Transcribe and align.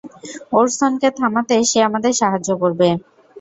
ওরসনকে 0.53 1.09
থামাতে 1.17 1.55
সে 1.69 1.79
আমাদের 1.87 2.13
সাহায্য 2.19 2.49
করবে। 2.61 2.87